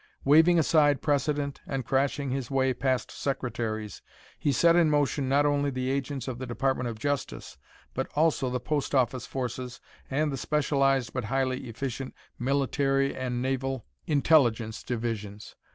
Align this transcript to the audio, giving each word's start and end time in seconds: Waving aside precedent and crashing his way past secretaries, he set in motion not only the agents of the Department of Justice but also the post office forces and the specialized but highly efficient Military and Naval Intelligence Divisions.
Waving 0.23 0.57
aside 0.57 0.99
precedent 1.03 1.61
and 1.67 1.85
crashing 1.85 2.31
his 2.31 2.49
way 2.49 2.73
past 2.73 3.11
secretaries, 3.11 4.01
he 4.39 4.51
set 4.51 4.75
in 4.75 4.89
motion 4.89 5.29
not 5.29 5.45
only 5.45 5.69
the 5.69 5.91
agents 5.91 6.27
of 6.27 6.39
the 6.39 6.47
Department 6.47 6.89
of 6.89 6.97
Justice 6.97 7.59
but 7.93 8.07
also 8.15 8.49
the 8.49 8.59
post 8.59 8.95
office 8.95 9.27
forces 9.27 9.79
and 10.09 10.31
the 10.31 10.37
specialized 10.37 11.13
but 11.13 11.25
highly 11.25 11.67
efficient 11.69 12.15
Military 12.39 13.15
and 13.15 13.43
Naval 13.43 13.85
Intelligence 14.07 14.81
Divisions. 14.81 15.55